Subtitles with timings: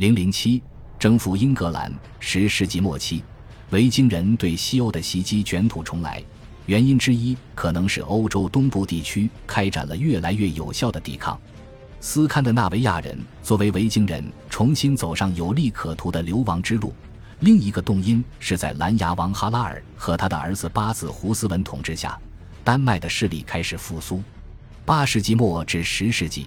[0.00, 0.62] 零零七
[0.98, 1.92] 征服英格兰。
[2.20, 3.22] 十世纪末期，
[3.68, 6.24] 维京人对西欧的袭击卷土重来，
[6.64, 11.38] 原因之一可能是欧洲东部地区开展了越来越有效的抵抗。
[12.00, 16.94] 斯堪的纳维亚人作为维京人重新走上有利可图的流亡之路。
[17.40, 22.18] 另一个动因是在蓝牙王哈拉尔和他的儿子八子胡斯文统治下，
[22.64, 24.22] 丹麦的势力开始复苏。
[24.86, 26.46] 八世纪末至十世纪，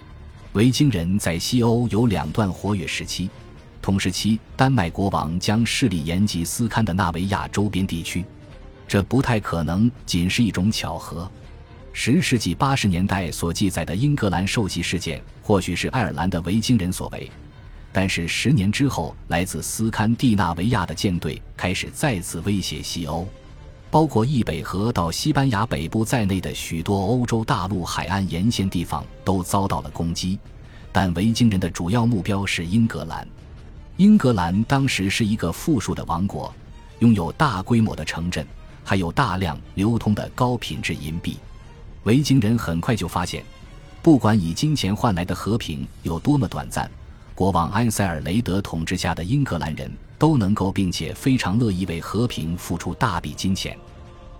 [0.54, 3.30] 维京人在西欧有两段活跃时期。
[3.84, 8.24] 同时期，丹麦国王将势力延及斯堪的纳维亚周边地区，
[8.88, 11.30] 这不太可能仅是一种巧合。
[11.92, 17.30] 十世纪八十年代所记载的英格兰受袭事件，或许是爱尔兰的维京人所为。
[17.92, 23.28] 但是十年之后，来自斯堪的纳维亚的舰队开始再次威胁西欧，
[23.90, 30.38] 包括易北河到西班牙北部在内的许多欧洲大陆海岸沿线地方都遭到了攻击。
[30.90, 33.28] 但维京人的主要目标是英格兰。
[33.96, 36.52] 英格兰当时是一个富庶的王国，
[36.98, 38.44] 拥有大规模的城镇，
[38.82, 41.36] 还有大量流通的高品质银币。
[42.02, 43.44] 维京人很快就发现，
[44.02, 46.90] 不管以金钱换来的和平有多么短暂。
[47.36, 49.88] 国王埃塞尔雷德统治下的英格兰人
[50.18, 53.78] 都能够并且非常乐意为和平付出大笔金钱。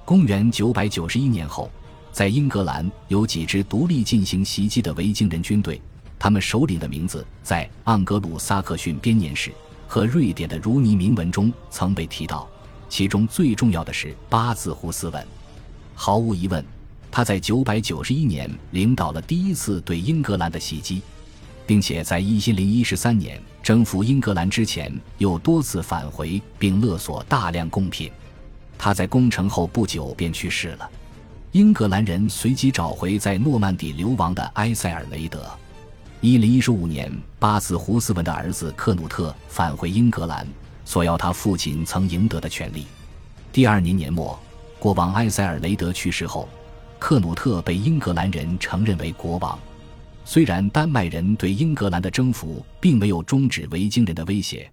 [0.04, 1.70] 公元991年后，
[2.10, 5.80] 在英格兰有几支独立进行袭击的维京人军队，
[6.18, 9.52] 他们首领的名字在盎格鲁撒克逊编年史
[9.86, 12.48] 和瑞典的儒尼铭文中曾被提到。
[12.88, 15.26] 其中最重要的是八字胡斯文。
[15.94, 16.64] 毫无疑问，
[17.10, 21.02] 他在991年领导了第一次对英格兰的袭击。
[21.66, 28.10] 并且在一千零一十三年征服英格兰之前，又多次返回并勒索大量贡品。
[28.76, 30.90] 他在攻城后不久便去世了。
[31.52, 35.50] 英格兰人随即找回在诺曼底流亡的埃塞尔雷德。
[36.24, 40.48] 一零一十五年，巴斯胡斯文的儿子克努特返回英格兰，
[40.82, 42.86] 索要他父亲曾赢得的权利。
[43.52, 44.40] 第二年年末，
[44.78, 46.48] 国王埃塞尔雷德去世后，
[46.98, 49.58] 克努特被英格兰人承认为国王。
[50.24, 54.72] 虽然丹麦人对英格兰的征服并没有终止维京人的威胁，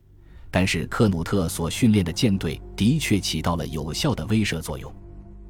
[0.49, 4.89] 但是克努特所训练的舰队的确起到了有效的威慑作用。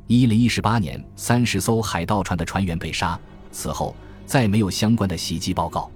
[0.08, 3.20] 一零一八年，三十艘海盗船的船员被杀，
[3.52, 3.96] 此后
[4.26, 5.90] 再没有相关的袭击报告。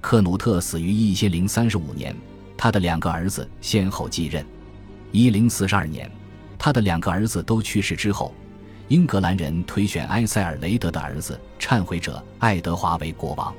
[0.00, 2.14] 克努特死于一千零三十五年，
[2.56, 4.44] 他的两个儿子先后继任。
[5.12, 6.10] 一零四十二年，
[6.58, 8.34] 他的两个儿子都去世之后。
[8.88, 13.54] 英格兰人推选埃塞尔雷德的儿子忏悔者爱德华为国王。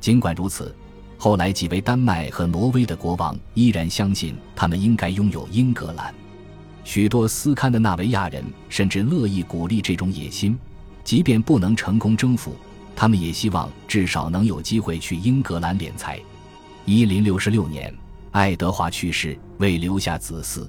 [0.00, 0.74] 尽管如此，
[1.16, 6.12] 后来几位丹麦和挪威的国王依然相信他们应该拥有英格兰。
[6.82, 10.58] 许多斯堪的纳维亚人甚至乐意鼓励这种野心，
[11.04, 12.56] 即便不能成功征服，
[12.96, 16.20] 他们也希望至少能有机会去英格兰敛财。
[16.84, 17.94] 一零六六年，
[18.30, 20.68] 爱德华去世，未留下子嗣。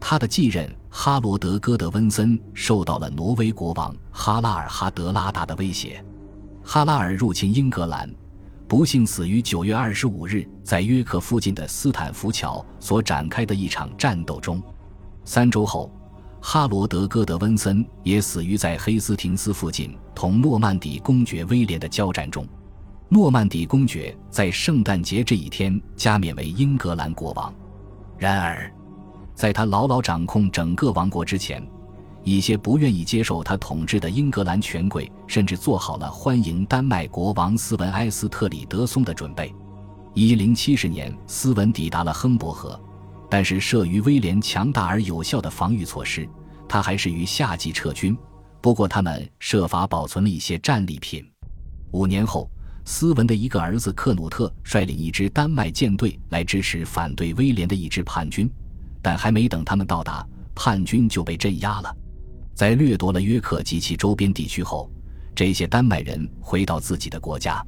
[0.00, 6.04] 他的继任哈罗德·戈德温森受到了挪威国王哈拉尔·哈德拉达的威胁。
[6.62, 8.12] 哈拉尔入侵英格兰，
[8.68, 14.62] 不幸死于九月二十五日在约克附近的斯坦福桥所展开的一场战斗中。
[15.24, 15.90] 三周后，
[16.46, 22.46] 哈罗德·戈德温森也死于在黑斯廷斯附近同诺曼底公爵威廉的交战中。
[23.08, 27.52] 诺曼底公爵在圣诞节这一天加冕为英格兰国王。
[28.18, 28.70] 然而。
[29.34, 31.66] 在他牢牢掌控整个王国之前，
[32.22, 39.52] 一些不愿意接受他统治的英格兰权贵甚至做好了欢迎丹麦国王斯文埃斯特里德松的准备。
[40.12, 42.78] 一零七十年，斯文抵达了亨伯河，
[43.34, 46.24] 但是慑于威廉强大而有效的防御措施，
[46.68, 48.16] 他还是于夏季撤军。
[48.60, 51.28] 不过，他们设法保存了一些战利品。
[51.90, 52.48] 五年后，
[52.84, 58.48] 斯文的一个儿子克努特率领一支丹麦舰队来支持反对威廉的一支叛军。
[59.02, 60.24] 但还没等他们到达，
[60.54, 61.92] 叛军就被镇压了。
[62.54, 64.88] 在掠夺了约克及其周边地区后，
[65.34, 67.60] 这些丹麦人回到自己的国家。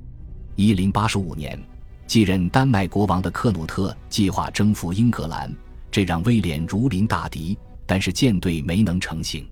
[0.55, 1.60] 一零八十五年，
[2.06, 5.52] 继任丹麦国王的克努特计划征服英格兰，
[5.91, 9.49] 这让威廉如临大敌，但是舰队没能成型。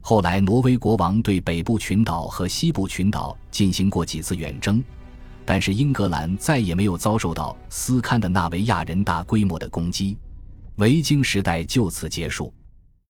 [0.00, 4.82] 后来，挪威国王对北部群岛和西部群岛进行过几次远征，
[5.44, 10.16] 但是英格兰再也没有遭受到斯堪的纳维亚人大规模的攻击。
[10.76, 12.52] 维京时代就此结束。